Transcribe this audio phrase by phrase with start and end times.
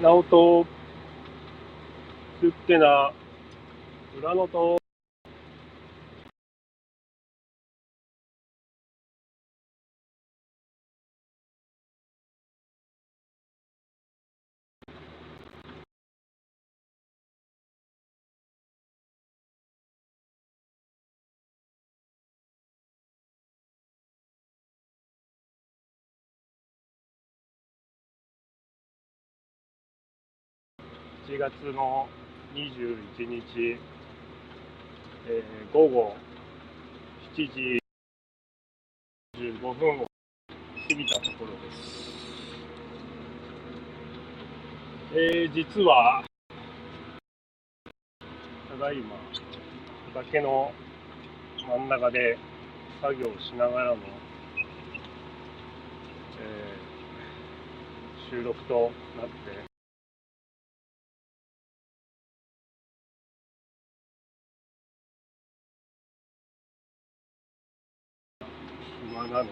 [0.00, 0.66] 直人、
[2.40, 3.12] すっけな、
[4.20, 4.77] 裏野と、
[31.28, 32.08] 7月の
[32.54, 33.76] 21日、
[35.28, 36.16] えー午後
[37.36, 37.78] 7時
[39.36, 40.06] 15分を
[40.88, 42.16] 過ぎたところです。
[45.12, 46.24] えー実は、
[48.70, 49.16] ただいま、
[50.14, 50.72] 畑の
[51.68, 52.38] 真ん中で
[53.02, 53.98] 作業しながらの、
[56.40, 59.67] えー収録となって
[69.08, 69.50] 暇なので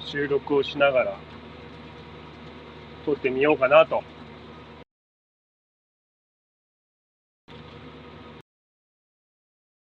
[0.00, 1.18] 収録をしながら
[3.04, 4.02] 撮ってみようかなと。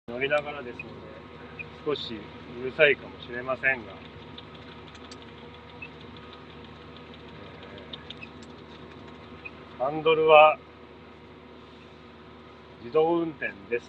[0.09, 0.89] 乗りながらですので
[1.85, 2.15] 少し
[2.61, 3.93] うるさいかもしれませんが、
[9.79, 10.59] ハンドルは
[12.83, 13.81] 自動運転ですので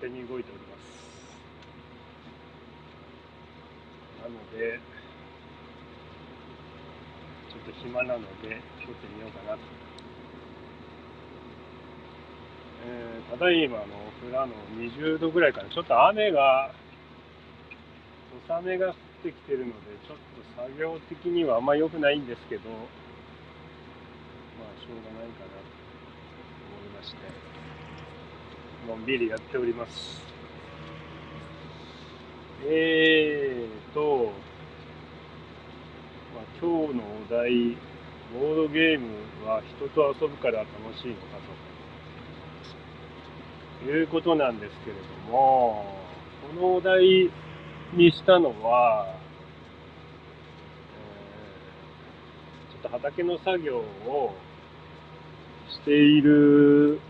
[0.02, 1.01] 手に動いております。
[4.22, 4.78] なので、
[7.50, 9.58] ちょっと暇なので、撮ってみようかなと。
[12.86, 13.86] えーただいまの
[14.20, 14.52] 富良野
[14.92, 15.70] 20度ぐらいかな。
[15.70, 16.70] ちょっと雨が、
[18.46, 19.72] 小雨が降ってきてるので、
[20.06, 22.80] ちょっと作業的にはあんま良くないんですけど、まあ、
[24.80, 25.56] しょうがないかなと
[26.68, 27.16] 思いまして、
[28.86, 30.31] のんびりやっております。
[32.64, 34.32] えーと、
[36.32, 37.76] まあ、今日のお題、
[38.32, 39.08] ボードゲーム
[39.44, 40.68] は人と遊ぶから楽
[41.02, 41.22] しいのか
[43.84, 45.02] ということなんですけれど
[45.32, 45.84] も、
[46.54, 47.02] このお題
[47.94, 54.34] にしたのは、えーちょっと畑の作業を
[55.68, 57.00] している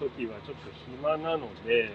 [0.00, 1.92] 時はちょっと暇なので、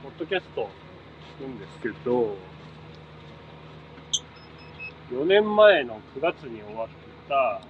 [0.15, 0.69] ッドキャスト
[1.39, 2.35] 聞くんですけど、
[5.11, 6.87] 4年前の9月に終わっ
[7.27, 7.61] た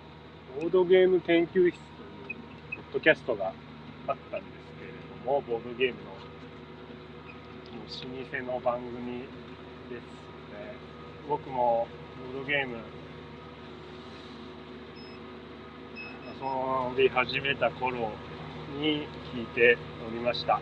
[0.60, 1.72] ボードゲーム研究室という
[2.76, 3.54] ポッドキャストが
[4.08, 4.92] あったんですけれ
[5.26, 10.02] ども、ボードゲームのもう老舗の番組ですね。
[11.30, 11.88] 僕も
[12.34, 12.78] ボードゲーム
[16.42, 18.12] 遊び始めた頃
[18.80, 19.78] に聞いて
[20.08, 20.60] おりました。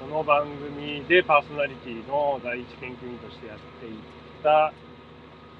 [0.00, 3.96] えーその番組でパーソナリティの第一研究員としてやっていっ
[4.42, 4.72] た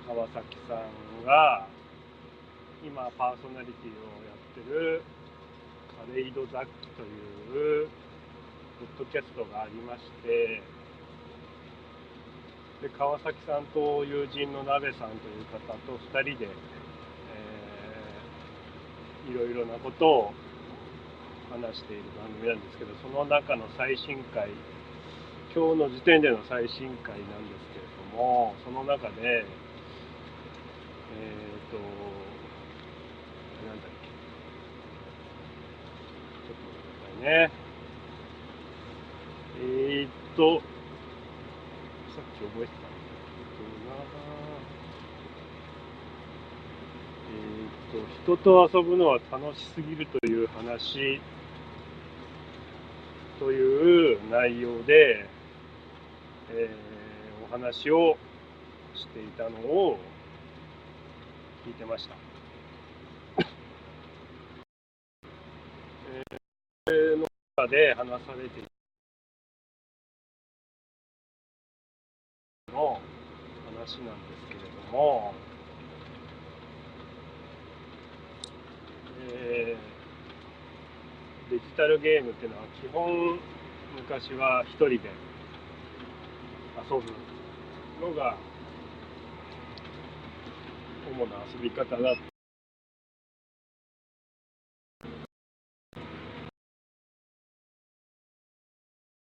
[0.09, 0.79] 川崎さん
[1.27, 1.67] が
[2.83, 5.03] 今パーソナリティをやってる
[6.09, 7.89] カレイド雑記という
[8.81, 10.63] ポッドキャストがありまして
[12.81, 16.51] で川崎さんと友人の鍋さんという方と2人で、えー
[19.31, 20.33] いろいろなことを
[21.51, 24.51] 話している番組なんですけど、その中の最新回、
[25.55, 29.47] 今日の時点での最新回なんですけれども、その中で、えっ、
[31.71, 31.77] と、
[33.67, 34.07] なんだっけ、
[36.47, 37.51] ちょっと待ってくださいね。
[39.63, 40.63] えっ、と、
[42.15, 43.97] さっき覚えてたんだけどな。
[47.31, 48.01] えー、と
[48.35, 51.21] 人と遊ぶのは楽しすぎるという話
[53.41, 55.25] という内容で、
[56.53, 56.91] えー
[57.43, 58.17] お話を
[58.95, 59.99] していたのを
[61.67, 62.15] 聞いてました。
[66.87, 67.27] えーの
[67.57, 68.69] 中で話されている
[72.73, 73.01] の
[73.75, 75.35] 話なんですけれども、
[79.33, 80.00] えー
[81.51, 83.41] デジタルゲームっていうのは基本
[83.97, 85.01] 昔は一人で
[86.89, 86.97] 遊
[88.01, 88.37] ぶのが
[91.11, 91.37] 主な。
[91.53, 92.15] 遊び方だっ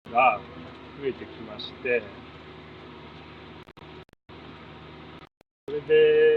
[0.04, 0.38] たが
[1.00, 2.02] 増えてきまして
[5.66, 6.31] 人で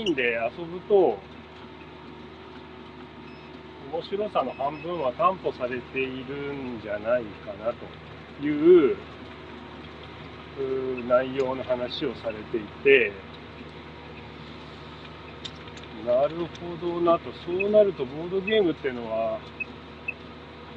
[0.00, 1.18] 遊ぶと、
[3.92, 8.96] 面白さの半分は担保されているんじゃないかなという
[11.08, 13.12] 内容の話をされていて、
[16.04, 19.38] なるほどなと、そうなるとボードゲームっていうのは、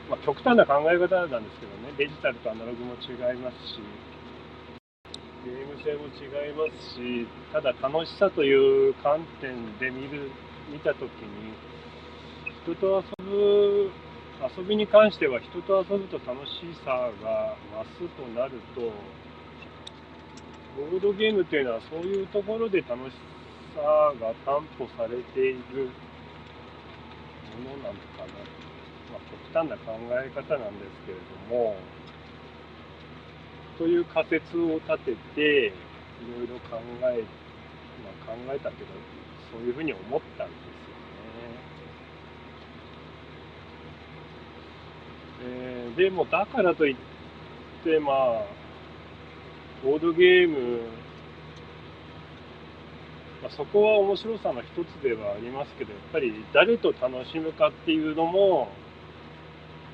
[0.09, 3.79] まあ、極端な考え方なんですけどね、デジタルとアナログも違いますし、
[5.47, 10.29] ゲーム性も違いますし、ただ楽しさという観点で見る
[10.71, 11.53] 見たときに、
[12.63, 13.89] 人と遊ぶ、
[14.57, 16.51] 遊びに関しては人と遊ぶと楽し
[16.83, 17.55] さが
[17.99, 18.81] 増すとなると、
[20.75, 23.13] ボードゲームというのはそういうところで楽し
[23.73, 23.81] さ
[24.19, 25.89] が担保されている
[27.63, 28.67] ものなのかな。
[29.07, 31.75] まあ、極端な考え方なんですけれども、
[33.77, 35.71] という仮説を立てて、い
[36.39, 37.23] ろいろ考え、
[38.03, 38.89] まあ、考えたけど、
[39.51, 40.77] そういうふうに思ったんですよね。
[45.43, 46.95] えー、でも、だからといっ
[47.83, 48.45] て、まあ、
[49.83, 50.79] ボードゲーム、
[53.43, 58.69] まあ、そこは面白さの一つではありますけど、やっぱり誰と楽しむかっていうのも、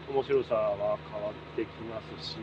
[0.09, 2.38] 面白さは変わってきますし、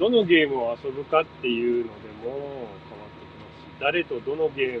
[0.00, 4.80] どのゲームを遊ぶかっていうのでも変わってきますし、誰とどのゲー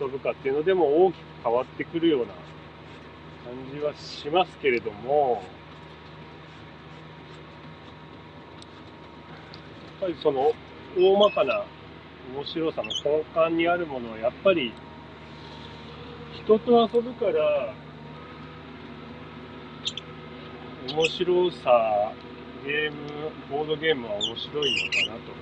[0.00, 2.32] 遊ぶかっていうのでも大きく変わってくるような
[3.44, 5.44] 感じはしますけれども、
[10.00, 10.50] やっぱりその
[10.98, 11.64] 大まかな
[12.34, 14.72] 面白さの根幹にあるものはやっぱり
[16.44, 17.74] 人と遊ぶから
[20.88, 22.12] 面白さ、
[22.64, 25.32] ゲーム、ボードゲームは面白いのかなと。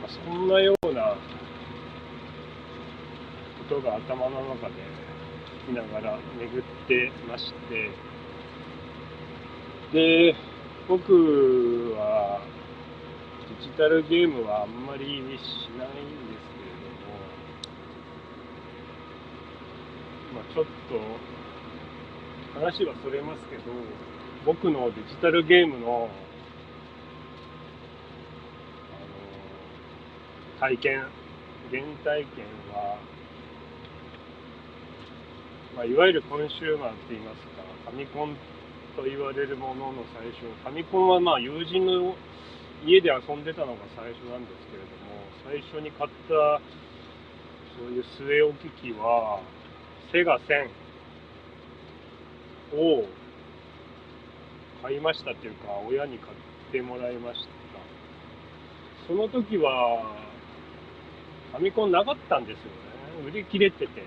[0.00, 1.14] まあ、そんなような
[3.68, 4.74] ことが頭の中で
[5.66, 7.90] 聞きながら巡ってまして、
[9.92, 10.34] で、
[10.88, 12.40] 僕は
[13.60, 17.20] デジタルゲームはあんまりしないんですけれども、
[20.31, 20.70] まあ、ちょっと
[22.58, 23.62] 話はそれますけど、
[24.44, 26.10] 僕のデジタルゲームの
[30.60, 31.06] あの体験、
[31.70, 32.98] 原体験は、
[35.76, 38.36] まあ、いわゆるコンシューマーって言いますか、ファミコン
[38.96, 42.14] と言われるものの最初、ファミコンはまあ友人の
[42.84, 46.60] 家で遊んでたのが最初なんですけれども、最初に買った
[47.78, 49.40] そういう据え置き機は、
[50.12, 50.68] セガ1000
[52.76, 53.04] を
[54.82, 56.32] 買いましたっていうか、親に買っ
[56.70, 57.48] てもらいました。
[59.08, 60.02] その時は、
[61.52, 62.64] ファミコンなかったんですよ
[63.24, 63.28] ね。
[63.28, 64.02] 売り切れてて。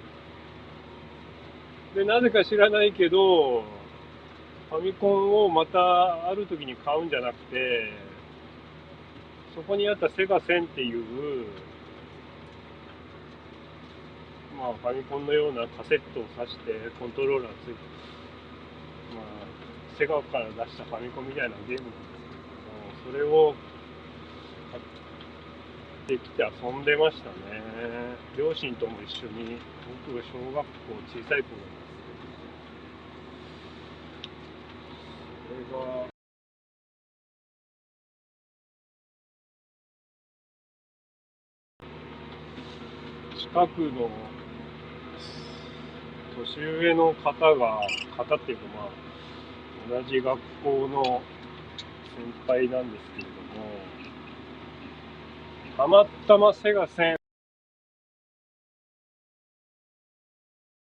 [1.95, 3.63] で、なぜか知らないけど、
[4.69, 7.91] ファミコンをまたある時に買うんじゃなくて、
[9.55, 11.45] そこにあったセガ1000っていう、
[14.57, 17.73] まあ、ファミコンのようなカセットを挿してコントローラーついて、
[19.13, 19.25] まあ、
[19.97, 22.39] セガから出したファミコンみたいなゲームなんです
[23.03, 23.53] けど、それを
[24.71, 24.83] 買っ
[26.07, 27.35] てきて遊んでましたね。
[28.37, 29.57] 両親とも一緒に、
[30.07, 30.71] 僕が小学校
[31.11, 31.99] 小さい頃なんです
[35.51, 36.07] けど、それが、
[43.37, 44.09] 近くの
[46.45, 47.81] 年上の方が、
[48.15, 48.63] 方っていうか
[49.89, 51.21] まあ、同じ学校の
[52.15, 53.65] 先輩なんですけれども、
[55.75, 57.15] たまたまセガ1000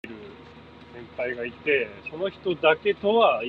[0.04, 3.42] 先輩がいて、その人だけとは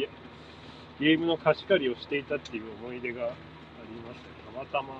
[1.01, 4.95] ゲームの貸し借りをしていたっていう思い出がありますたまたま。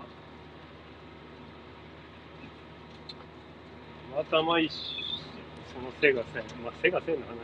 [4.11, 4.73] たまたま一
[5.73, 7.37] そのセガ1000、まあ、セガ戦の話、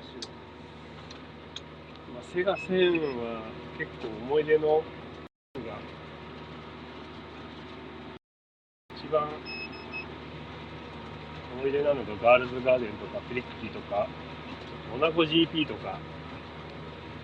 [2.14, 3.42] まあ、セガ戦は
[3.78, 4.82] 結構思い出の
[5.54, 5.78] が
[8.96, 9.28] 一番
[11.58, 14.08] 思い出なのがガールズガーデンとかフリッキーとか
[14.90, 15.98] モナコ GP とか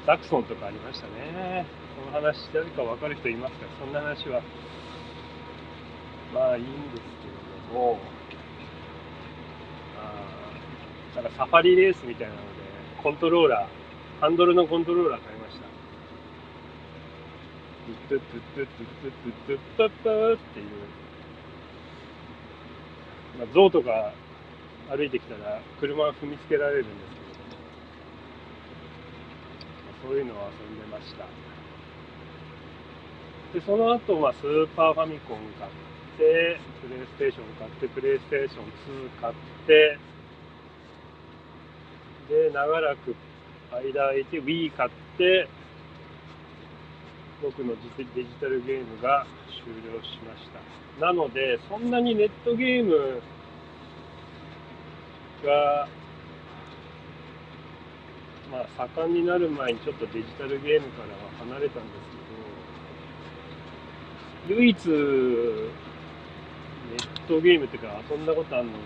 [0.07, 1.67] ザクソンとかありましたね。
[1.97, 4.41] この話誰か分かる人いますかそんな話は
[6.33, 8.20] まあいいんですけれども。
[11.21, 12.47] なんかサファリレースみたいなので、
[13.03, 15.69] コントローラー、ハンドルのコントローラー買いました。
[18.09, 19.11] トゥットゥットゥットゥ
[19.47, 20.67] トゥトゥトゥっていう、
[23.39, 24.15] まあ、ゾウとか
[24.89, 27.61] 歩いてきたら車を踏みつけられるんですけど、
[29.85, 31.27] まあそういうのを遊んでました。
[33.53, 35.71] で、その後はスーパーファミコン買っ
[36.17, 38.65] て、プレイステーション買って、プレイステーション
[39.19, 39.35] 2買っ
[39.67, 39.99] て、
[42.31, 43.15] で、長らく
[43.73, 45.49] 間空いて Wii 買って、
[47.43, 48.11] 僕のデジ
[48.41, 49.27] タルゲームが
[49.65, 50.49] 終了しまし
[50.99, 51.07] た。
[51.07, 53.21] なので、そんなにネットゲーム
[55.45, 55.89] が、
[58.51, 61.95] まあ、盛んになる前にちょっとデジタルゲームからは離れたんです
[64.49, 65.71] けど、唯一、ネッ
[67.29, 68.79] トゲームっていうか遊んだことあるのが、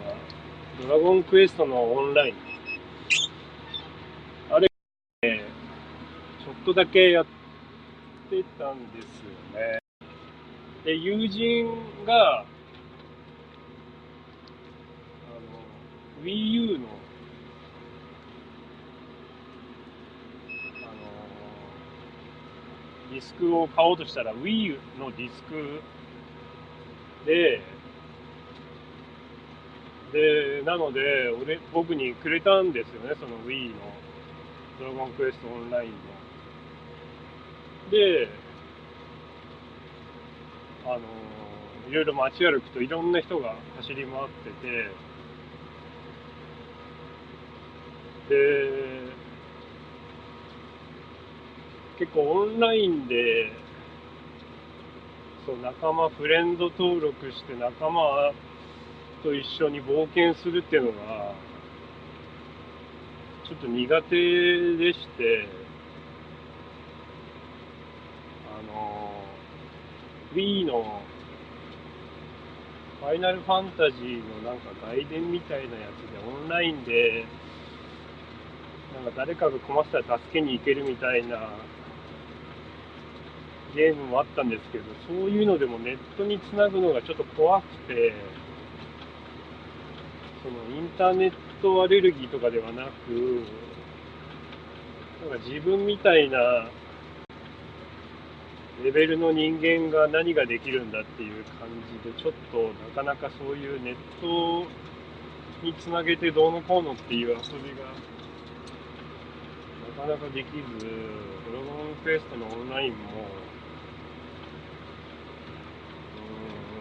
[0.83, 2.35] ドラゴンクエストのオンライン。
[4.51, 7.26] あれ、ちょっとだけやっ
[8.30, 9.78] てたんですよね。
[10.85, 11.66] で、友人
[12.06, 12.44] が、あ
[16.23, 16.87] の、Wii U の、
[20.83, 20.99] あの、
[23.12, 25.83] ディスクを買おうとしたら Wii U のディスク
[27.26, 27.61] で、
[30.12, 33.75] で、なので、俺、僕にくれたんですよね、その Wii の
[34.78, 36.13] ドラゴンクエストオンラインの。
[37.91, 38.29] で、
[40.87, 40.99] あの
[41.88, 44.91] いろいろ街歩くといろんな人が走り回ってて、
[48.29, 49.14] で、
[51.99, 53.53] 結構オンラインで、
[55.47, 58.33] そう仲間、フレンド登録して仲間
[59.23, 61.35] と一緒に冒険するっていうのが、
[63.47, 65.63] ちょっと苦手でして、
[70.35, 71.00] 3の
[73.00, 77.25] ファイナルファンタジーのなんか外伝みたいなやつでオンラインで
[78.95, 81.50] なんか誰かが困ったら助けに行けるみたいな
[83.75, 88.12] ゲームもあったんですけどそういうのでもネットにつなぐのがちょっと怖くて
[90.43, 93.45] そのインターネットアレルギーとかではなく
[95.29, 96.38] なんか自分みたいな
[98.83, 101.69] レベルの人間が何ができるんだっていう感
[102.02, 104.66] じで、ちょっとなかなかそういうネット
[105.62, 107.38] につなげてどうのこうのっていう遊び
[107.78, 107.87] が
[109.97, 110.87] なかなかできず、
[111.47, 112.97] ドラゴンクエストのオンラインも、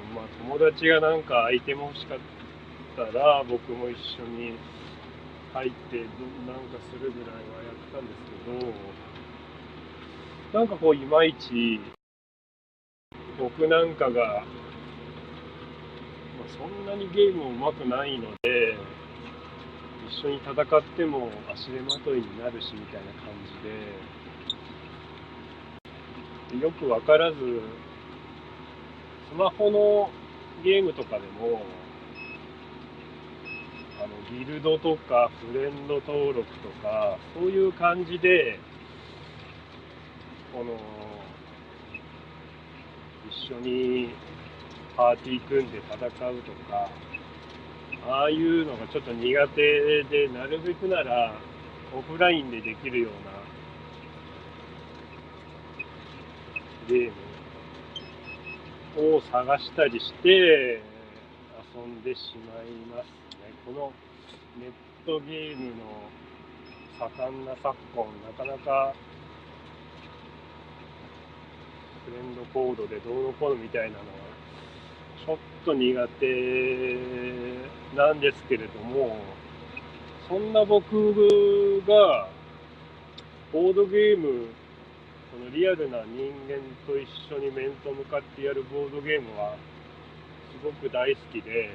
[0.09, 2.17] うん、まあ友達がなんかアイテム欲しかっ
[2.97, 4.57] たら僕も一緒に
[5.53, 8.73] 入ってなんかするぐらいはやったんですけど、
[10.53, 11.81] なんかこう、いまいち、
[13.39, 14.45] 僕なんかが、ま
[16.45, 18.77] あ、そんなにゲーム上手くないので、
[20.07, 23.33] 一緒に戦っても足手まといになるしみたいな感
[26.51, 27.37] じで、よくわからず、
[29.31, 30.11] スマホの
[30.63, 31.63] ゲームとかでも、
[34.03, 38.59] あのギルドとかフレンド登録とか、そういう感じで、
[40.53, 40.77] この
[43.27, 44.09] 一緒に
[44.95, 46.89] パーティー組んで戦うとか
[48.07, 51.33] ああいうのがちょっと苦手でなるべくなら
[51.95, 53.31] オフラインでできるような
[56.87, 57.11] ゲー
[58.97, 60.81] ムを探したりして
[61.75, 63.07] 遊んでしまいます
[63.41, 63.53] ね。
[63.65, 63.91] この
[64.59, 64.71] ネッ
[65.05, 66.09] トゲームの
[66.99, 68.93] 盛んな昨今、なかなか
[72.05, 74.03] フレンドコードでどうのこうのみたいなのは
[75.25, 76.27] ちょっと苦手
[77.95, 79.17] なんですけれども
[80.27, 82.27] そんな僕が
[83.51, 84.47] ボードゲーム
[85.31, 89.55] このリアルな人間と一緒に面と向かってやるボードゲームは
[90.51, 91.71] すごく大好きで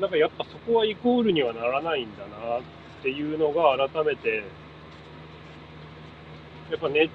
[0.00, 2.62] なんかやっぱそこはイコールにはならないんだなっ
[3.02, 4.42] ていうのが改めて
[6.70, 7.10] やっぱネッ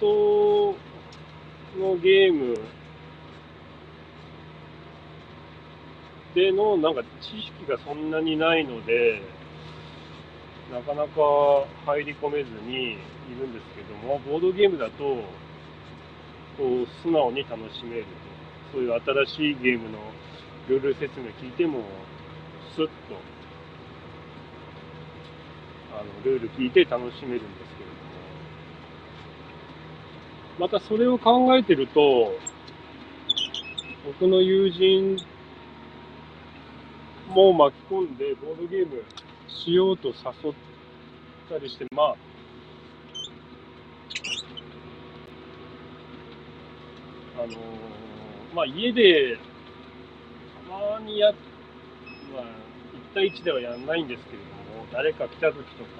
[0.00, 0.74] ト
[1.78, 2.58] のゲーム
[6.34, 9.20] でのなんか知識がそんなにないので、
[10.72, 11.10] なかなか
[11.84, 12.96] 入り込めずにい
[13.38, 15.22] るんですけども、ボードゲームだと、
[16.56, 18.08] こう素直に楽しめると。
[18.72, 19.98] そういう新しいゲームの
[20.68, 21.80] ルール説明聞いても、
[22.74, 22.90] スッと
[25.92, 27.77] あのルール聞いて楽しめるんです、
[30.58, 32.32] またそれを考えてると、
[34.04, 35.16] 僕の友人
[37.28, 39.04] も巻き込んでボードゲーム
[39.46, 40.14] しようと誘
[40.50, 40.54] っ
[41.48, 42.16] たりして、まあ、
[47.36, 47.52] あのー
[48.54, 49.36] まあ家で
[50.68, 52.42] たまにや、まあ、
[53.12, 54.44] 1対1ではやらないんですけれど
[54.78, 55.90] も、誰か来た時とか、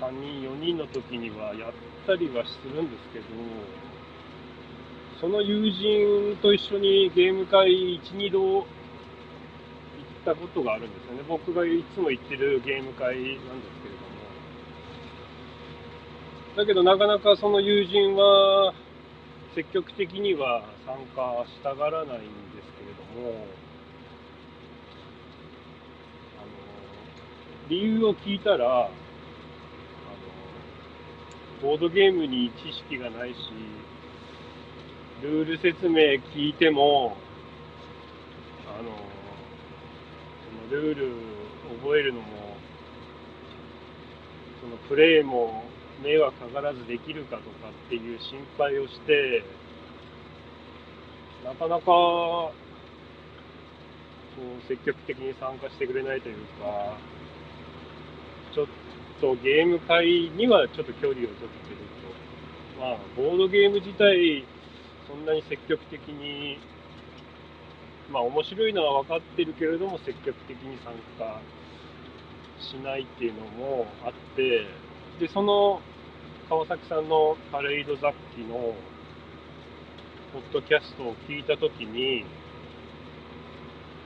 [0.00, 1.72] 3人、4人の時にはやっ
[2.06, 3.26] たりはするんですけど、
[5.20, 8.64] その友人と一緒にゲーム会1、2度行っ
[10.24, 11.22] たことがあるんですよね。
[11.28, 13.36] 僕がいつも行ってるゲーム会なんです
[13.82, 14.10] けれども。
[16.56, 18.72] だけどなかなかその友人は
[19.54, 22.26] 積極的には参加したがらないんで
[22.62, 23.46] すけれども、
[26.38, 26.48] あの
[27.68, 28.90] 理由を聞いたら、
[31.62, 33.36] ボードゲームに知識がないし、
[35.22, 37.18] ルール説明聞いても、
[38.66, 38.88] あの
[40.68, 41.12] そのルール
[41.82, 42.56] 覚えるのも、
[44.62, 45.64] そのプレイも
[46.02, 49.44] 迷惑かからずできるかとかっていう心配をして、
[51.44, 52.52] なかなか、こ
[54.38, 56.96] う、積極的に参加してくれないというか、
[58.54, 58.66] ちょっ
[59.20, 61.76] とゲーム会にはちょっと距離を取ってる
[62.76, 62.80] と。
[62.80, 64.44] まあ、ボードゲーム自体、
[65.06, 66.58] そんなに積極的に、
[68.10, 71.40] まあ面白いのは分かってるけれども、積極的に参加
[72.58, 74.66] しないっていうのもあって、
[75.20, 75.80] で、その
[76.48, 78.74] 川崎さんのパレード雑記の
[80.32, 82.24] ポッドキャストを聞いたときに、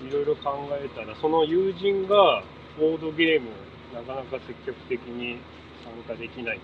[0.03, 2.43] いろいろ考えたら、その友人が
[2.79, 3.49] ボードゲーム
[3.95, 5.39] なかなか積極的に
[5.85, 6.63] 参加できないと。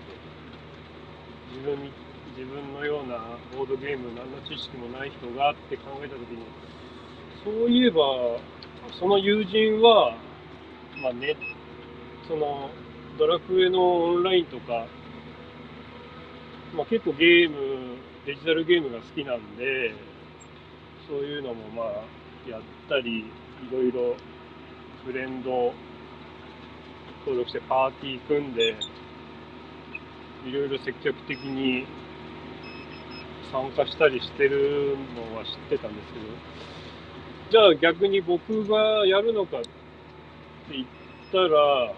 [1.55, 1.91] 自分
[2.37, 6.45] 自分のようなボードゲーム何の知識もない人がって考えたときに、
[7.43, 8.39] そういえば、
[8.99, 10.15] その友人は、
[11.01, 11.35] まあね、
[12.27, 12.69] その
[13.17, 14.85] ドラクエのオンラインとか、
[16.73, 19.93] まあ、結構ゲーム、デジタルゲームが好きなんで、
[21.07, 23.25] そういうのもまあやったり、い
[23.71, 24.15] ろいろ
[25.05, 25.73] フレンド
[27.25, 28.75] 登録してパーティー組んで、
[30.45, 31.85] いろいろ積極的に
[33.51, 36.25] 参加したりしてるのは知ってたんですけど、
[37.51, 39.69] じゃあ逆に僕がやるのかって
[40.71, 40.85] 言っ
[41.31, 41.93] たら、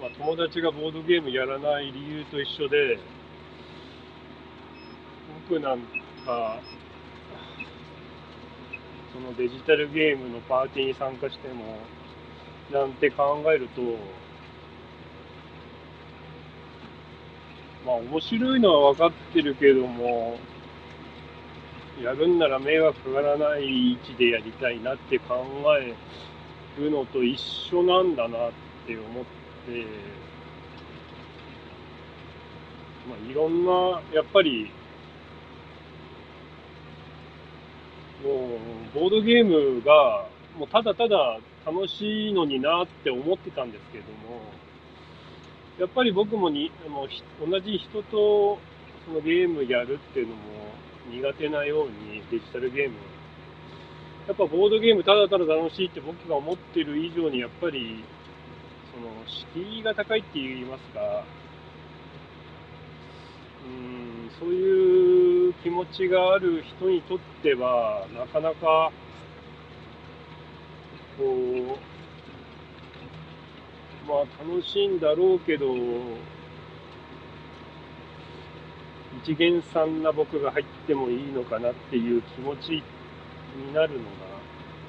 [0.00, 2.98] まあ、友達がボードゲームやらない理由と一緒で、
[5.48, 5.80] 僕なん
[6.24, 6.60] か、
[9.12, 11.78] そのデジタルゲームのパーティーに参加しても、
[12.72, 13.82] なんて考えると、
[17.84, 20.38] まあ面白いのは分かってるけども、
[22.02, 25.44] やるんなら迷惑かからない位置でやりたいなって考
[25.78, 25.94] え
[26.80, 28.52] るのと一緒なんだなっ
[28.86, 29.86] て思って、
[33.08, 34.70] まあいろんな、やっぱり、
[38.24, 44.40] もう、ボードゲームが、もうただただ楽しいのになって思ってたんですけども、
[45.82, 48.60] やっぱり僕もにもう同じ人と
[49.04, 50.40] そのゲームやるっていうのも
[51.10, 52.94] 苦手なようにデジタルゲーム。
[54.28, 58.04] やっぱボードゲームただただ楽しいって僕が思ってる以上にやっぱり
[58.94, 59.10] その
[59.58, 61.24] 敷居が高いって言いますか。
[63.66, 68.92] うんそういう気持ちがある人にとってはなかなか
[71.18, 71.24] こ
[71.76, 71.91] う
[74.06, 75.66] まあ楽しいんだろうけど、
[79.22, 82.82] 一元さんな僕が入ってもいいのかなっていう気持ち
[83.56, 84.10] になるのが、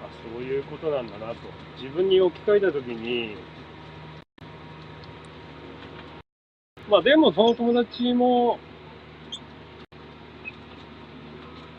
[0.05, 1.35] あ、そういうことなんだなと。
[1.79, 3.35] 自分に置き換えたときに、
[6.89, 8.57] まあでもその友達も、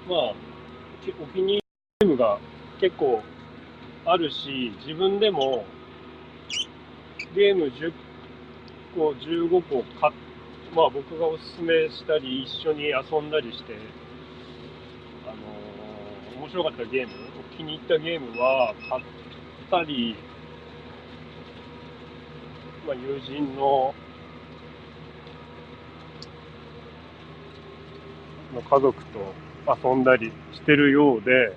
[0.08, 0.18] まあ、
[1.20, 1.60] お気に入り
[2.00, 2.38] ゲームが
[2.80, 3.22] 結構
[4.04, 5.64] あるし、自分でも
[7.34, 7.92] ゲーム10
[8.94, 10.12] 個、15個買
[10.74, 13.74] まあ僕がおすすめしたり、一緒に遊んだりして、
[15.26, 17.12] あのー面白かったゲーム、
[17.56, 19.04] 気に入ったゲームは買っ
[19.70, 20.16] たり、
[22.86, 23.94] まあ友人の、
[28.54, 29.34] の家族と
[29.88, 31.56] 遊んだりしてるようで、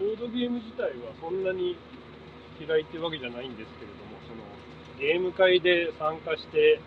[0.00, 1.76] ボードゲーム自体はそんなに
[2.60, 4.42] 嫌いってわけじゃないんですけれども、その
[4.98, 6.80] ゲーム会で参加して、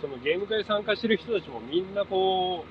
[0.00, 2.64] そのゲーム会参加してる人たちもみんなこ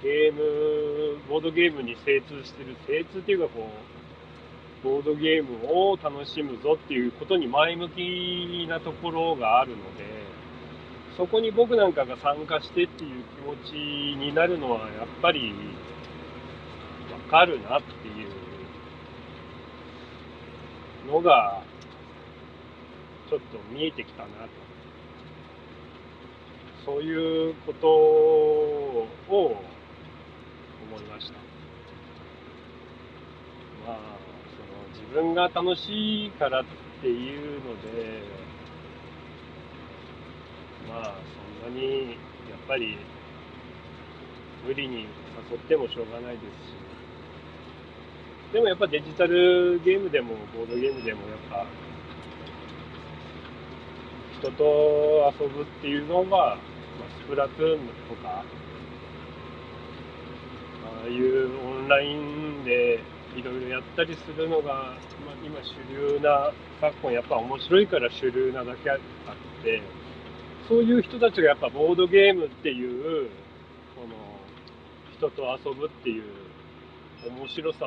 [0.00, 3.68] う、ゲーム、ボードゲームに精通してる、精通っていうかこ
[4.82, 10.04] う、ボードゲームを楽しむぞっていうことに前向きなところがあるので、
[11.16, 13.72] そこに僕なんかが参加してっていう気持ち
[14.16, 14.88] になるのはやっ
[15.20, 15.52] ぱり
[17.10, 18.28] わかるなっていう
[21.08, 21.62] のが
[23.28, 24.32] ちょっと見えてきたなと。
[26.84, 31.34] そういうことを思いました。
[33.86, 33.98] まあ、
[34.56, 36.64] その自分が楽しいからっ
[37.02, 38.22] ていうので、
[40.88, 41.14] まあ
[41.62, 42.96] そんなにやっぱり
[44.66, 45.06] 無理に
[45.50, 46.87] 誘ってもしょうがないですし、
[48.52, 51.66] でもやっぱデジタルゲームでもボードゲームでもやっぱ
[54.38, 56.56] 人と遊ぶっていうのが、まあ、
[57.24, 58.44] スプラトゥーンとか、あ
[61.04, 63.00] あいうオンラインで
[63.36, 64.96] いろいろやったりするのが、まあ、
[65.44, 68.98] 今主流な、昨今やっぱ面白いから主流なだけあっ
[69.64, 69.82] て、
[70.68, 73.28] そういう人たちがやっぱボードゲームっていう、
[73.96, 74.14] この
[75.16, 76.22] 人と遊ぶっていう
[77.26, 77.86] 面白さ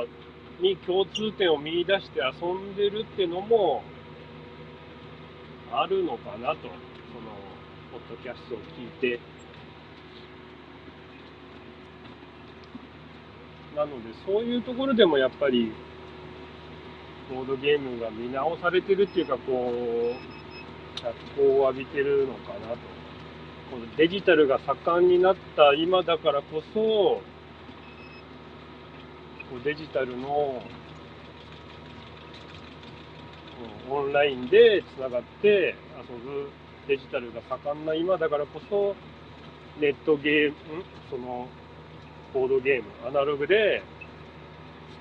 [0.61, 3.83] に共通点を見出して遊んでるってのも
[5.71, 6.77] あるのかなと、その、
[7.91, 9.19] ポッドキャストを聞いて。
[13.75, 15.71] なので、そういうところでもやっぱり、
[17.33, 22.77] ボードゲームが見直されてるっていうか、こう、脚光を浴びてるのかなと。
[23.71, 27.21] このデジタルが盛んになった今だからこそ、
[29.51, 30.63] こうデジタルの
[33.89, 35.75] オンラインでつながって
[36.09, 36.49] 遊ぶ
[36.87, 38.95] デジタルが盛んな今だからこそ、
[39.79, 40.55] ネットゲーム、
[41.09, 41.49] その、
[42.33, 43.83] ボードゲーム、アナログで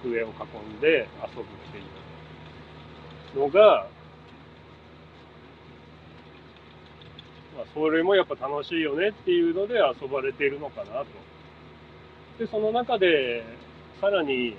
[0.02, 0.30] 机を囲
[0.76, 1.82] んで遊ぶってい
[3.36, 3.86] うのが、
[7.56, 11.06] まあ、それもやっぱ楽しいよねっていうので遊ばれているのかなと。
[12.38, 13.44] で、その中で、
[14.00, 14.56] さらに、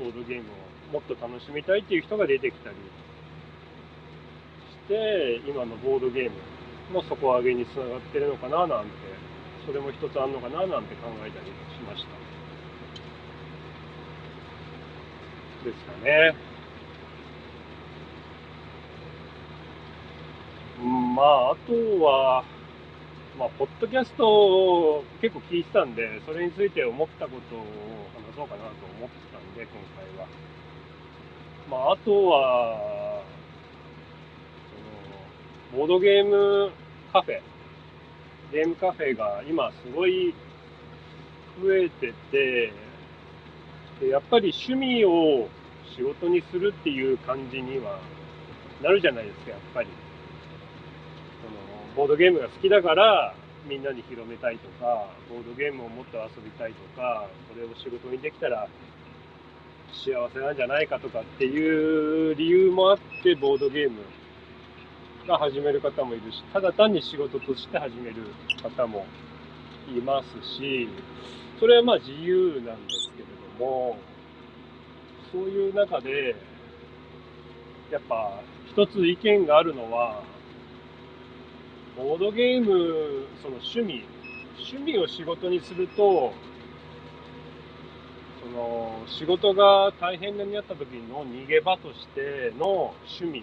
[0.00, 0.50] ボードゲーム
[0.90, 2.80] をもっと楽しみたいっていう人が出てきたりし
[4.88, 6.36] て、今のボードゲーム
[6.92, 8.90] の底上げにつながってるのかななんて、
[9.64, 11.52] それも一つあるのかななんて考えたりし
[11.86, 12.08] ました。
[15.64, 16.34] ですかね。
[21.14, 22.42] まあ、あとは、
[23.38, 30.26] まあ、ポッドキャストを結構聞いてたんで、それについて思ったことを話そうかなと思ってたんで、今回は。
[31.70, 33.22] まあ、あとは、
[35.70, 36.72] その、ボードゲーム
[37.12, 37.40] カフェ、
[38.50, 40.34] ゲームカフェが今すごい
[41.62, 42.72] 増えてて、
[44.00, 45.48] でやっぱり趣味を
[45.96, 48.00] 仕事にするっていう感じには
[48.82, 49.88] なるじゃないですか、やっぱり。
[51.96, 53.34] ボードゲームが好きだから
[53.68, 58.66] みんなに広めたいとか、ボードゲームをもっと遊びたいとか、これを仕事にできたら
[59.92, 63.98] 幸せなんじゃないかとかっていう理由もあって、ボードゲーム
[65.26, 68.16] が始める方もいるし、ただ単に仕事として始める
[68.62, 69.06] 方も
[69.88, 70.88] いますし、
[71.60, 73.24] それはまあ自由なんですけれ
[73.58, 73.98] ども、
[75.30, 76.34] そういう中で、
[77.90, 80.22] やっぱ一つ意見があるのは、
[81.98, 84.04] ボードゲーム、その趣味、
[84.56, 86.32] 趣味を仕事にすると、
[88.40, 93.42] その仕事が大変になった時の逃げ場としての趣味。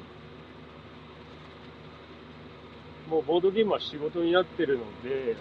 [3.09, 5.35] もうボードゲームは仕事になってるので、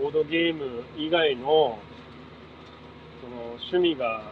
[0.00, 1.76] ボードゲーム以外の
[3.20, 4.22] その趣味が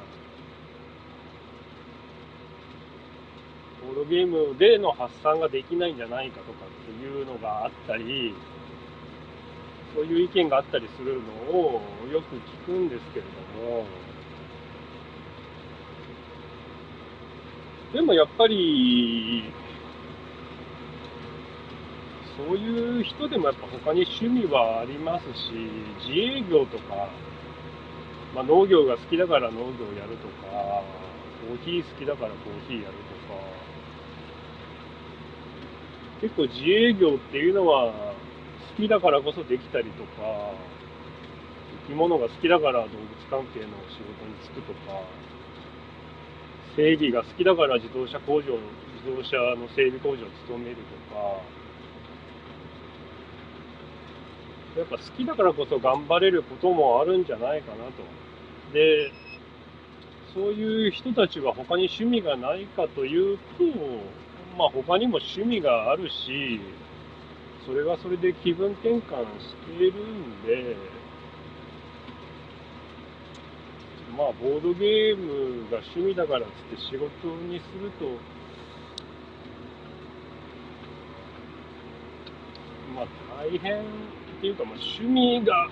[3.87, 8.35] ボードゲームでの発散ができないんじゃないかとかっていうのがあったり、
[9.95, 11.81] そういう意見があったりするのを
[12.13, 13.85] よく聞くんですけれども、
[17.93, 19.45] でもやっぱり、
[22.37, 25.51] そういう人でもやっぱ他に趣味はありますし、
[26.07, 27.09] 自営業とか、
[28.35, 30.85] まあ、農業が好きだから農業やるとか、
[31.41, 33.58] コーヒー好きだからコーヒーやるとか、
[36.21, 37.93] 結構自営業っていうのは
[38.77, 40.53] 好きだからこそできたりとか、
[41.89, 42.91] 生き物が好きだから動物
[43.31, 45.03] 関係の仕事に就くとか、
[46.77, 48.59] 整備が好きだから自動車工場、
[49.03, 51.41] 自動車の整備工場に勤めるとか、
[54.79, 58.05] やっぱ好きだからこそ頑張れることもあるんじゃないかなと。
[58.73, 59.11] で、
[60.35, 63.65] そういう人たちは他に趣味がないかというと、
[64.59, 66.61] まあ他にも趣味があるし、
[67.65, 70.75] それはそれで気分転換してるんで、
[74.17, 77.07] まあボードゲームが趣味だからっつって仕事
[77.47, 78.07] にすると、
[82.97, 83.07] まあ
[83.41, 83.85] 大変っ
[84.41, 85.69] ていうか、まあ、趣味が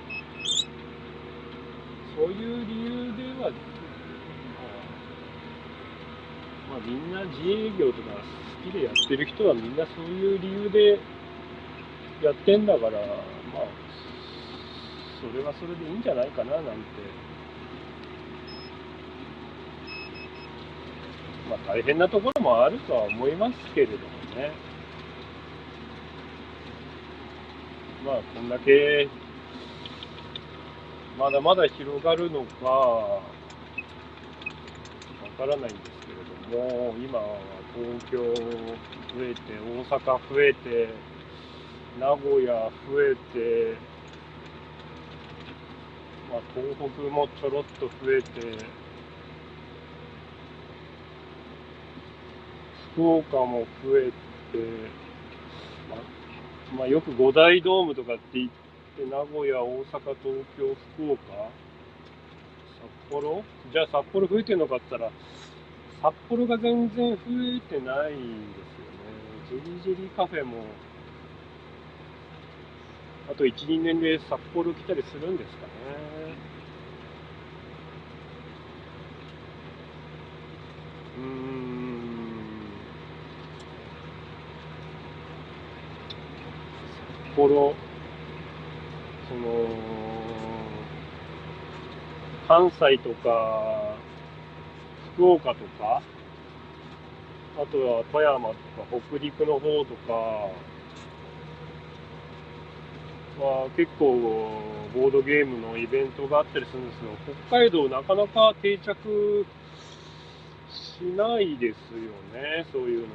[2.14, 3.50] そういう理由では、
[6.68, 8.10] まあ、みんな自営業とか
[8.64, 10.98] 好きでやってる人はみんなそういう理由で
[12.22, 13.66] やってんだから、まあ、
[15.20, 16.72] それはそれでいいんじゃないかななんて。
[21.48, 23.98] まあ大変なところもあるとは思いますけれども
[24.34, 24.50] ね。
[28.04, 29.08] まあこんだけ
[31.18, 33.22] まだまだ広がるのかわ
[35.38, 35.95] からないんです
[36.50, 37.38] けれども、今は
[37.74, 38.32] 東京増
[39.22, 40.88] えて、大阪増えて、
[41.98, 43.76] 名古屋増えて、
[46.30, 48.64] まあ、東北もちょろっと増えて、
[52.92, 54.12] 福岡も増えて、
[55.90, 55.98] まあ、
[56.76, 58.50] まあ、よく五大ドームとかって言っ
[58.96, 61.20] て、名古屋、大阪、東京、福岡、
[62.80, 63.44] 札幌？
[63.72, 65.12] じゃあ札幌増えてるのかって言ったら、
[66.02, 67.22] 札幌が全然増
[67.56, 69.40] えてないんですよね。
[69.44, 70.78] ジェリージェリーカフェも、
[73.26, 76.42] あと1、2年で札幌来たりするんですかね。
[81.16, 82.86] うん。
[87.30, 87.74] 札幌。
[89.28, 89.66] その、
[92.48, 93.85] 関西とか、
[95.16, 96.02] 福岡とか、
[97.58, 98.58] あとは富山とか
[99.08, 100.12] 北陸の方とか
[103.42, 104.14] は結構
[104.94, 107.12] ボードゲームのイベントがあったりするんですけど、
[107.48, 109.46] 北海道なかなか定着
[110.70, 113.14] しないですよね、そういうの。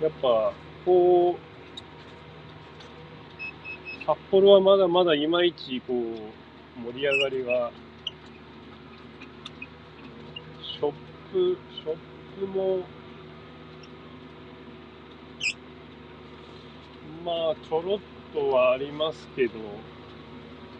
[0.00, 0.52] やっぱ
[0.86, 1.38] こう、
[4.06, 6.47] 札幌はまだまだいまいちこう
[6.84, 7.70] 盛り上がりが、
[10.62, 10.92] ショッ
[11.32, 11.96] プ、ショッ
[12.40, 12.84] プも、
[17.24, 17.98] まあちょろっ
[18.32, 19.54] とはありますけど、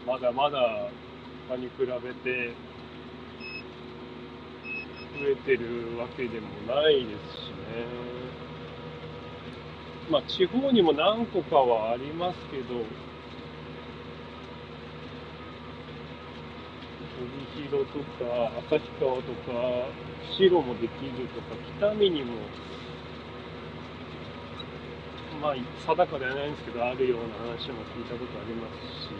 [0.07, 0.89] まだまだ
[1.49, 2.53] 他に比べて
[5.19, 8.09] 増えてるわけでもないですしね。
[10.11, 12.83] まあ、地方にも何個かはありますけど、
[17.19, 19.89] 帯広とか、旭川とか、
[20.31, 22.35] 釧路もできるとか、北見にも、
[25.43, 29.11] まあ、定かではないんですけど、あるような話も聞いたことありますし、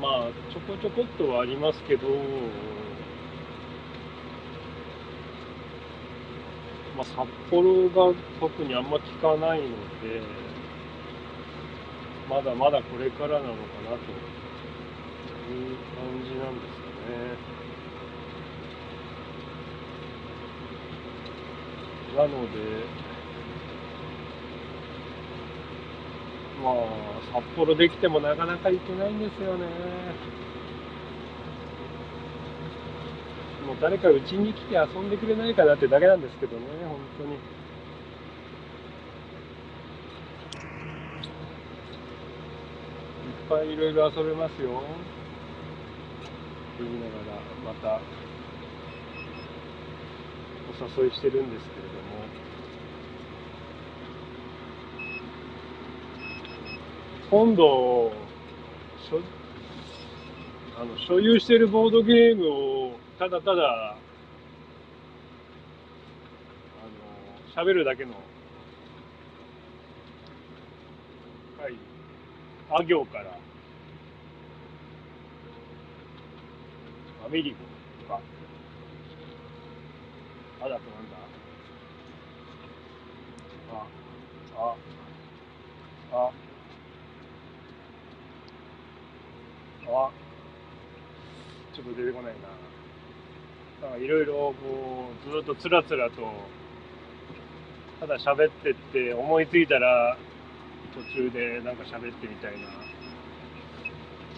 [0.00, 2.08] まあ、ちょこちょこっとはありますけど、
[6.96, 9.68] まあ、札幌が特にあんま聞かないの
[10.02, 10.22] で、
[12.28, 14.12] まだまだこれからなのかなと
[15.50, 17.58] いう感じなんですかね。
[22.16, 22.58] なので、
[26.62, 26.74] まあ、
[27.32, 29.66] 札幌できてもなかなか行けないんですよね。
[33.66, 37.34] もう誰かうちに来て遊んでくれないかなってだけなんですけどね、本当に。
[37.34, 37.38] いっ
[43.48, 44.82] ぱいいろいろ遊べますよ。
[46.78, 47.98] 言いながら、また、
[50.86, 52.00] お誘いしてるんですけれども。
[57.30, 58.12] 今度、
[59.08, 59.20] しょ
[60.80, 63.96] あの所有しているボードゲームをただただ、あ
[67.56, 68.18] の、喋るだけの、は
[71.68, 71.74] い、
[72.70, 73.24] あ行から、
[77.26, 77.56] アメリゴ
[78.02, 78.20] とか、
[80.60, 81.16] あだとなんだ。
[83.72, 83.86] あ、
[84.56, 84.74] あ、
[86.12, 86.30] あ、
[89.90, 90.10] あ、
[91.74, 92.58] ちょっと出てこないな。
[93.96, 96.16] いろいろこうずっとつらつらと
[98.00, 100.16] ただ喋ってって思いついたら
[100.94, 102.58] 途中でなんか喋ってみたいな。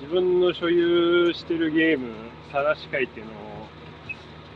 [0.01, 2.11] 自分の所有してるゲーム
[2.51, 3.35] 探し会っていうのを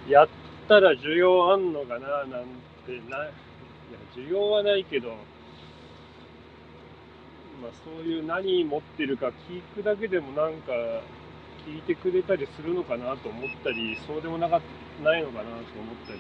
[0.09, 0.29] やっ
[0.69, 2.47] たら需要あんのかななん
[2.87, 3.33] てない。
[3.93, 5.11] や需要はないけど
[7.63, 10.73] まあそういう何持ってるか聞くだけでもなんか
[11.67, 14.61] 聞いてくれたりするのかなと思ったりそうでもなか
[15.03, 16.19] ないのかなと思ったり。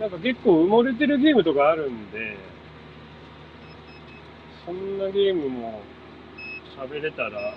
[0.00, 2.36] なんか結構埋もれてるゲームとかあるんで
[4.68, 5.80] そんなゲームも
[6.76, 7.54] 喋れたら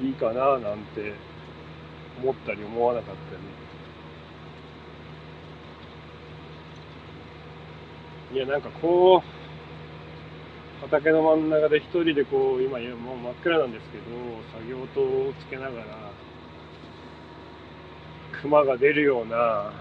[0.00, 1.14] いいかななんて
[2.22, 3.20] 思ったり思わなかった
[8.30, 8.36] り。
[8.36, 9.20] いやなんかこう
[10.80, 14.04] 畑の真ん中で一人でこう今もう真っ暗なんですけど
[14.52, 16.12] 作業灯をつけながら
[18.42, 19.72] 熊が出るような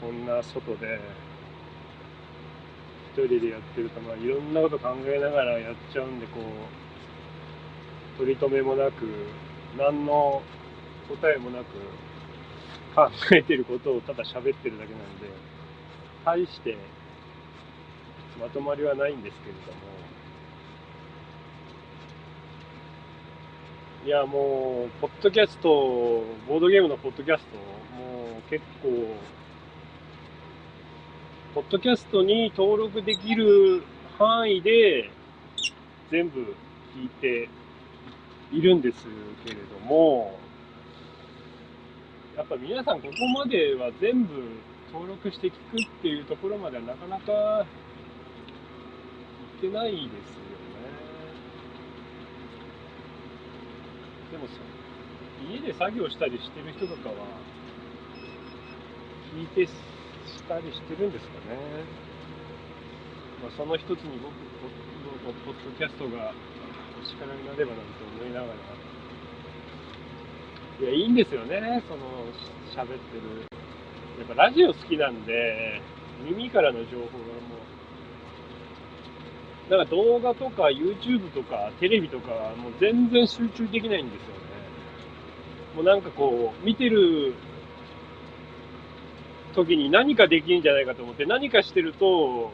[0.00, 1.00] こんな外で
[3.12, 6.40] 一人でやってると、まあ、いろんなこと考えながらやっちゃうんでこ
[8.14, 9.04] う取り留めもなく
[9.76, 10.42] 何の
[11.08, 11.64] 答えもなく
[12.94, 15.28] 考えてることをただ喋ってるだけなんで
[16.24, 16.76] 大して
[18.40, 19.92] まとまりはないんですけれども。
[24.04, 25.68] いやもうポッドキャスト
[26.48, 27.56] ボードゲームのポッドキャスト
[27.96, 28.88] もう結構
[31.54, 33.82] ポッドキャストに登録できる
[34.18, 35.10] 範囲で
[36.10, 36.40] 全部
[36.96, 37.50] 聞いて
[38.50, 39.06] いるんです
[39.44, 40.38] けれども、
[42.38, 44.32] やっぱ皆さんここまでは全部
[44.94, 45.58] 登録して聞くっ
[46.00, 47.66] ていうところまではなかなか行
[49.58, 50.12] ってないですよね。
[54.32, 54.46] でも
[55.52, 57.14] 家で作業したりしてる人とかは
[59.36, 59.66] 聞いて
[60.26, 61.56] したりしてるんですかね。
[63.42, 64.30] まあ、その一つに僕
[65.26, 66.32] のポッドキャストが
[67.00, 68.54] お力になればなんて思いながら。
[70.80, 72.02] いや、いいんですよね、その、
[72.74, 73.46] 喋ってる。
[74.18, 75.80] やっぱラジオ好きなんで、
[76.24, 77.10] 耳からの情報がも
[79.68, 84.40] う、なんか動画とか YouTube とかテレビとか、もう全然集中できないんですよね。
[85.76, 87.34] もうなんかこう、見てる
[89.52, 92.50] 時に何かできるんじゃないかと思って何かしてると、も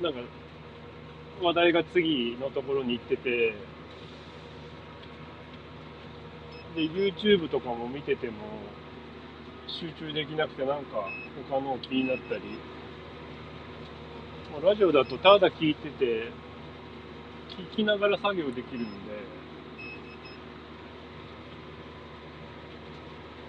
[0.00, 0.20] う、なんか、
[1.42, 3.54] 話題が次のところに行ってて、
[6.74, 8.34] で、YouTube とかも見てても、
[9.80, 11.08] 集中できなくてなんか
[11.50, 12.42] 他の気になったり、
[14.62, 16.30] ラジオだとただ聞いてて、
[17.72, 19.33] 聞きながら作業できるんで、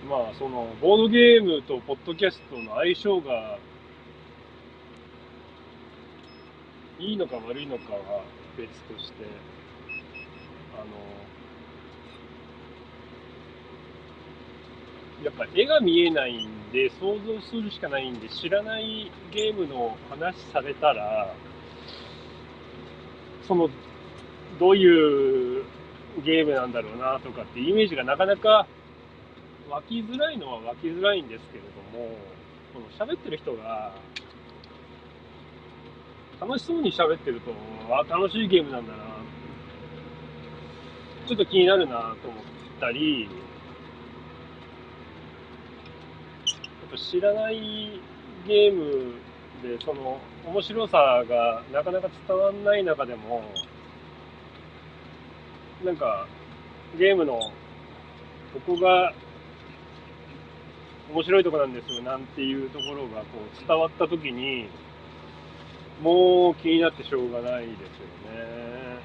[0.10, 3.58] まあ、その、ボードゲームとポッドキャストの相性が、
[7.00, 8.22] いいのか悪いのかは
[8.56, 9.26] 別として、
[10.76, 10.86] あの、
[15.24, 21.34] やっぱ絵が見えないんで、想像するしかないんで、知らないゲームの話されたら、
[23.48, 23.70] その、
[24.60, 25.66] どういう
[26.24, 28.68] ゲームなんだろうなとかってイメージがなかなか
[29.70, 32.16] 湧きづらいのは湧きづらいんですけれども、
[32.74, 33.94] この喋ってる人が、
[36.40, 37.52] 楽しそうに喋ってると、
[37.90, 39.04] あ、楽しいゲームなんだな、
[41.28, 42.44] ちょっと気になるなと思っ
[42.80, 43.32] たり、やっ
[46.92, 48.02] ぱ知らない
[48.46, 49.16] ゲーム
[49.64, 53.44] で、その面白さがなかなか伝わんない中でも、
[55.84, 56.28] なんか、
[56.98, 57.40] ゲームの、
[58.54, 59.14] ここが
[61.14, 64.68] 面白いとこなんですよなんていうところがこう伝わった時に
[66.02, 67.86] もう気になってしょうがないですよ
[68.34, 69.00] ね。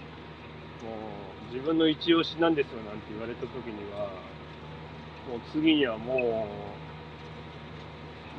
[0.82, 0.90] も
[1.50, 4.08] う自分の一押しなんですよなんて言われた時には
[5.28, 6.18] もう次にはもう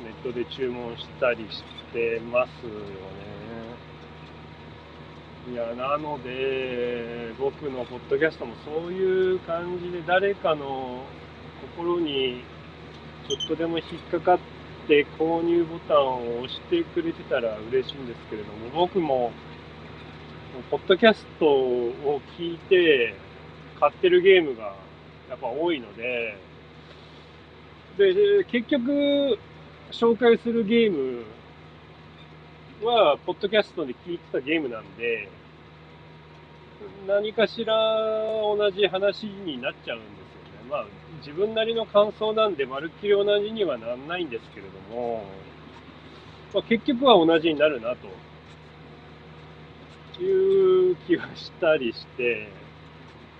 [0.04, 2.82] ネットで注文したりしてますよね。
[5.52, 11.04] いやなので僕のポッドキャストもそういう感じで誰かの
[11.76, 12.44] 心に
[13.28, 14.38] ちょっとでも引っかかっ
[14.88, 19.32] て購入ボタンを押してくれてたら嬉しいんですけれども、僕も、
[20.70, 23.14] ポッドキャストを聞いて
[23.80, 24.74] 買ってるゲームが
[25.30, 26.36] やっぱ多いので、
[27.96, 29.38] で、結局、
[29.90, 31.24] 紹介するゲーム
[32.84, 35.28] は、ポッドキャストで聞いてたゲームなんで、
[37.06, 37.74] 何かしら
[38.42, 40.70] 同じ話になっちゃうんですよね。
[40.70, 40.86] まあ、
[41.24, 45.24] 自分なりの感想なんで、まるっきり同じにはならないんですけれども、
[46.52, 48.08] まあ、結局は同じになるなと
[50.22, 52.48] いう気がしたりして、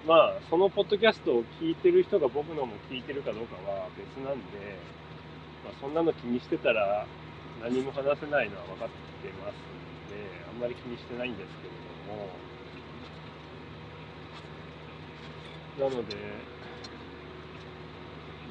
[0.06, 4.78] まあ、そのポッドキャストを聞いてる人が僕のも聞いてるかどうかは別なんで、
[5.64, 7.06] まあ、そんなの気にしてたら
[7.62, 10.14] 何も話せないのは分かってますんで、
[10.48, 11.74] あんまり気にしてないんですけれ
[15.78, 16.51] ども、なので、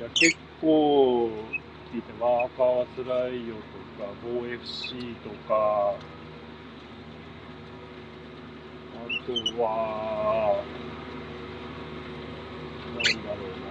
[0.01, 1.29] いや、結構
[1.93, 5.93] 聞いて、ワーカーはつらいよとか、某 FC とか、
[8.97, 9.31] あと
[9.61, 10.57] は、
[12.95, 13.61] なんだろう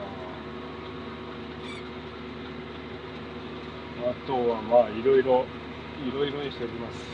[3.99, 4.11] な。
[4.11, 5.45] あとは、まあ、いろいろ、
[5.99, 7.11] いろいろにしております。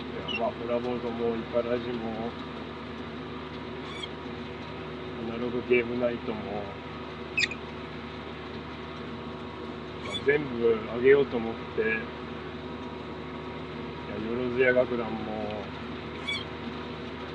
[0.00, 2.53] いや、まあ、フラボードも、イカラジも、
[5.34, 6.38] ナログゲームナイトも、
[10.24, 11.98] 全部あげようと思って、いや、よ
[14.38, 15.16] ろずや楽団も、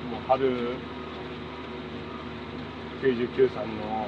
[0.08, 0.78] もう春
[3.02, 4.06] 99さんの、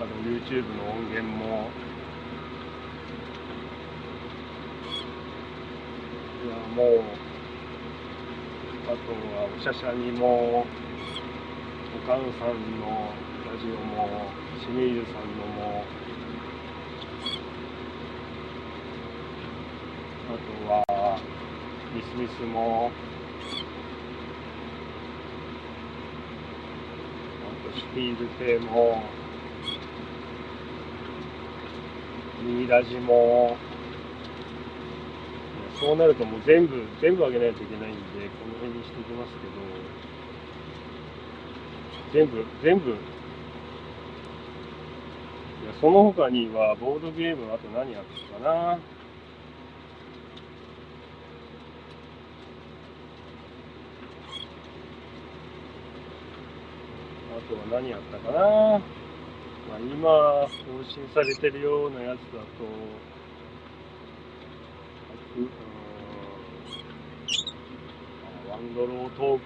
[0.00, 1.70] あの YouTube の音源も、
[6.44, 7.00] いや、もう、
[8.84, 8.94] あと
[9.34, 10.66] はおしゃしゃにも、
[12.04, 13.08] おかんさんの
[13.50, 14.28] ラジオも、
[14.60, 15.84] 清水さんのも、
[20.28, 21.18] あとは、
[21.94, 22.90] ミスミスも、
[27.40, 29.00] あとシュピール亭も、
[32.42, 33.56] ミーラジも、
[35.80, 40.13] そうなるともう全部、全部あげないといけないんで、この辺にしておきますけど、
[42.14, 42.98] 全部、全部、いや
[45.80, 48.74] その他にはボードゲーム、あと何やったかな。
[48.74, 48.76] あ
[57.48, 58.38] とは何やったかな。
[59.68, 62.46] まあ、今、更新されてるようなやつだと、
[65.36, 65.48] うーん
[68.48, 69.44] あワンドロートーク、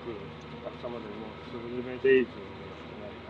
[0.79, 3.27] お客様でもスズメデイズのやつ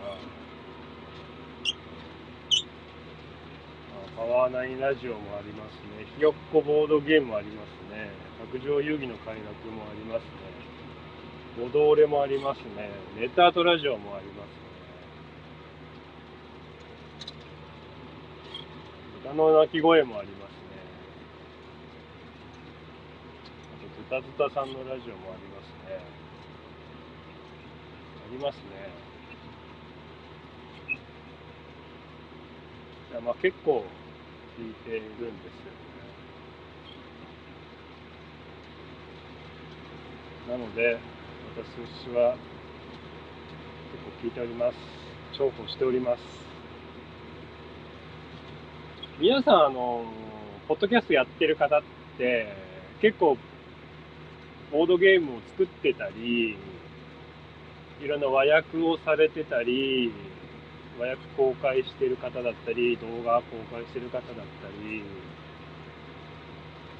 [4.13, 6.05] がパワーナインラジオもありますね。
[6.15, 8.11] ひよっこボードゲームもありますね。
[8.53, 10.29] 卓上遊戯の開幕もありますね。
[11.57, 12.91] ボドーレもありますね。
[13.17, 14.59] ネタートラジオもありますね。
[19.23, 20.57] 豚の鳴き声もありますね。
[23.73, 26.18] あと、ズタズタさんのラジオもありますね。
[28.29, 28.61] ありますね。
[33.11, 33.83] いや、まあ結構
[34.55, 35.31] 聞いているんですよ
[40.47, 40.51] ね。
[40.51, 40.99] なので、
[41.57, 42.35] 私は
[43.91, 44.75] 結構聞いております。
[45.33, 46.21] 重宝しております。
[49.19, 50.05] 皆さん、あの、
[50.67, 51.81] ポッドキャストやってる方っ
[52.19, 52.53] て、
[53.01, 53.37] 結構、
[54.71, 56.57] ボードゲームを作ってたり、
[58.01, 60.11] いろんな和訳をされてたり、
[60.97, 64.41] 和訳公開してる方だったり、動画公開してる方だった
[64.83, 65.03] り、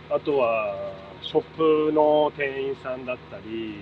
[0.09, 0.75] あとは、
[1.21, 1.41] ショッ
[1.87, 3.75] プの店員さんだったり、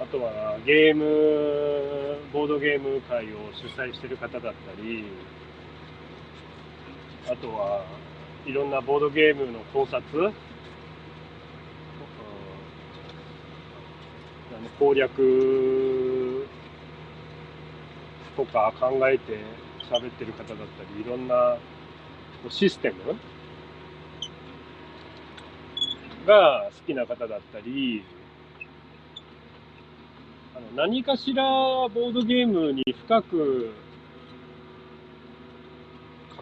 [0.00, 5.04] あとはゲーム、ボードゲーム会を主催してる方だったり、
[7.30, 7.84] あとは
[8.44, 10.34] いろんなボードゲームの考察、うん
[14.52, 16.48] あの攻略
[18.36, 19.38] とか考えて
[19.88, 21.56] 喋ってる方だったり、いろんな
[22.50, 23.14] システム
[26.26, 28.02] が好きな方だったり、
[30.56, 33.70] あの何かしらボードゲームに深く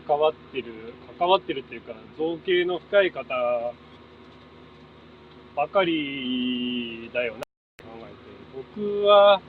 [0.06, 3.34] 関わってる、関わってるっていうか、造形の深い方
[5.54, 7.40] ばかりだよな、
[8.54, 9.40] 僕は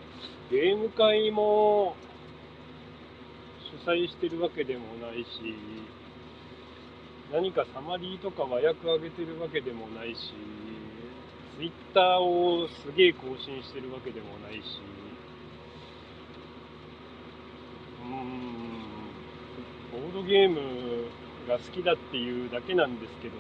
[0.51, 1.95] ゲーム会も
[3.85, 5.27] 主催してるわけでもないし、
[7.31, 10.33] 何かサマリーとか和訳上げてるわけでもないし、
[11.57, 14.59] ツイッターをすげえ更新してるわけでもないし、
[18.03, 18.09] うー
[19.99, 21.07] ん、ボードゲーム
[21.47, 23.33] が好きだっていうだけなんですけど、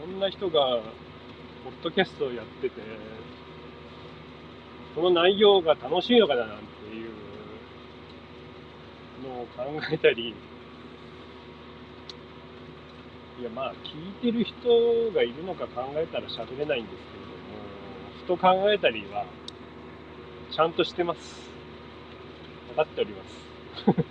[0.00, 0.80] そんな人が
[1.64, 2.74] ポッドキャストをやってて、
[4.94, 6.62] その内容が楽しいのかななんて
[6.94, 7.10] いう
[9.26, 10.34] のを考えたり、
[13.40, 16.98] いやまあ聞いてる人がいるのか考えたら喋れないんです
[18.26, 19.24] けれども、ふと考えたりは
[20.50, 21.18] ちゃんとしてます。
[22.68, 23.44] 分かっております。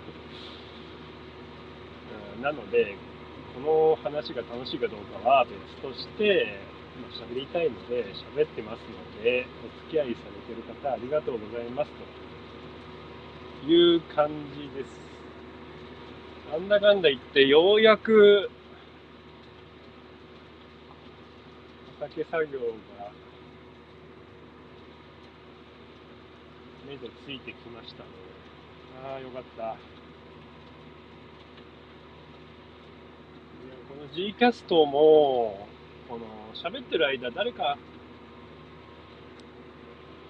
[2.42, 2.96] なので、
[3.54, 6.58] この話が楽しいかどうかは別として、
[6.96, 8.04] 今喋りたいので
[8.36, 8.80] 喋ってます
[9.16, 11.90] ので、お付き合いされてる方ありがとうございます
[13.64, 15.00] という感じです。
[16.52, 18.50] なんだかんだ言ってようやく
[22.00, 23.10] 畑作業が
[26.86, 28.08] 目処ついてきましたね。
[29.04, 29.76] ああ、よかった。
[33.88, 35.66] この G キャストも、
[36.08, 37.78] この喋ってる間、誰か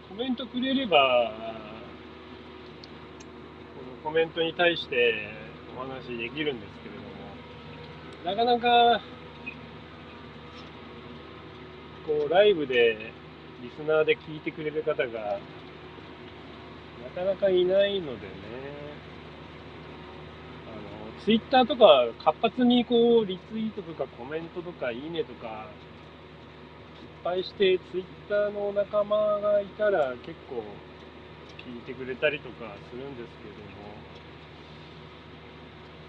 [0.08, 1.32] コメントくれれば、
[3.76, 5.28] このコメントに対して
[5.76, 9.00] お話できるんですけれども、なかなか、
[12.06, 13.12] こう、ライブで
[13.60, 15.40] リスナーで聞いてくれる方が、
[17.02, 18.84] なかなかいないのでね、
[21.22, 25.68] ツイッターとか活発にこうリツイートとかコメントとかいいねとか
[27.02, 30.62] いっぱいしてツイッターの仲間がいたら結構
[31.64, 33.64] 聞いてくれたりとかするんですけども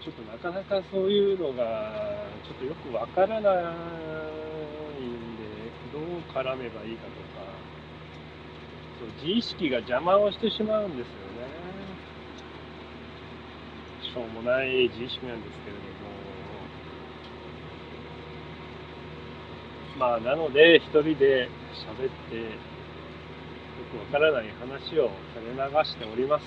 [0.03, 1.91] ちょっとなかなかそういうのが
[2.43, 5.45] ちょっとよくわからないんで
[5.93, 7.45] どう絡めばいいかとか
[8.99, 11.64] そう自意識が邪魔をしてしまうんですよね。
[14.16, 15.89] しょうもない自意識なんですけれども、
[19.99, 22.43] まあ、なので、一人で喋って、よ
[23.91, 26.45] くわからない話を垂れ流しております。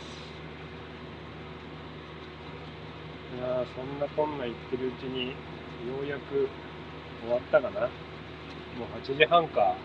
[3.36, 5.34] いやそんなこんな言ってるうちに、よ
[6.02, 6.48] うやく
[7.20, 7.80] 終わったかな。
[7.82, 7.88] もう
[9.04, 9.76] 8時半か。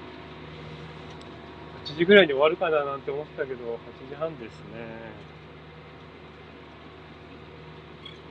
[1.83, 5.32] 8時ぐらいに終わるかななんて思ってたけど、8時半ですね。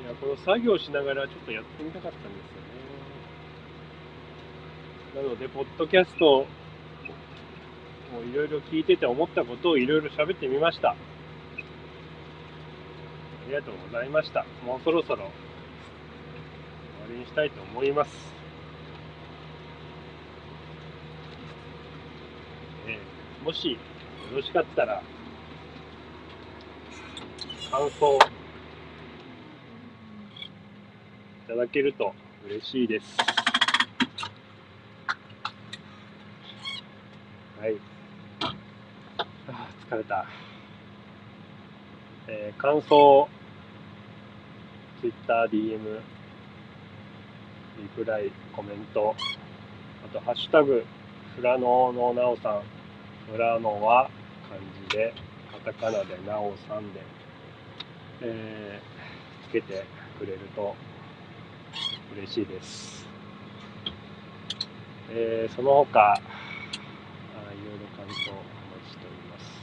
[0.03, 2.30] いや、この作業しながらちょっとやってみたかったんです
[5.14, 5.24] よね。
[5.24, 6.46] なので、ポッドキャストを
[8.20, 10.90] いろいろ聞いてて思ったことをいろいろ喋ってみました。
[10.90, 10.96] あ
[13.46, 14.44] りがとうございました。
[14.64, 15.30] もうそろそろ終わ
[17.11, 18.11] りにしたいと思います。
[22.88, 23.78] えー、もしよ
[24.34, 25.03] ろしかったら、
[27.70, 28.18] 感想、
[31.53, 32.14] ただけると
[32.46, 33.05] 嬉しいです。
[37.61, 37.76] はい。
[38.40, 40.24] あ疲れた。
[42.28, 43.28] えー、感想、
[45.03, 46.00] Twitter、DM、
[47.76, 49.14] リプライ、コメント、
[50.07, 50.86] あと、ハッシュタグ、
[51.36, 52.62] フラノーのなおさん、
[53.30, 54.09] フラノは
[54.48, 55.12] 漢字で、
[55.53, 57.00] カタカナでなおさんで、
[58.22, 59.84] えー、つけて
[60.18, 60.74] くれると
[62.17, 63.07] 嬉しいです。
[65.11, 69.61] えー、その他、あいろいろ感想をお待ちしております。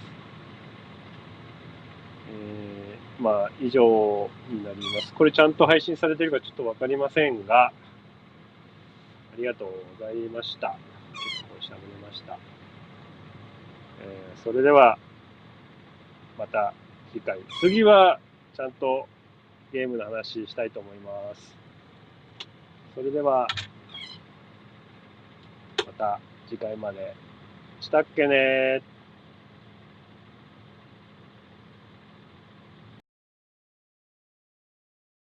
[2.31, 5.13] えー、まあ、以上になります。
[5.13, 7.71] これちゃんと配信されてるかちょっとわかりませんが、あ
[9.37, 9.69] りがとう
[9.99, 10.75] ございました。
[11.13, 12.37] 結構しゃべりました。
[14.01, 14.97] えー、それでは、
[16.37, 16.73] また
[17.11, 17.39] 次回。
[17.61, 18.19] 次は、
[18.55, 19.07] ちゃんと
[19.71, 21.58] ゲームの話したいと思います。
[22.95, 23.47] それでは、
[25.85, 27.13] また次回まで。
[27.81, 28.81] したっけね